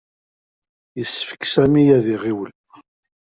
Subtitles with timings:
[0.97, 2.53] Yessefk Sami ad iɣiwel.